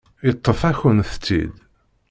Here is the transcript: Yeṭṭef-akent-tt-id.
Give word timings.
Yeṭṭef-akent-tt-id. 0.27 1.55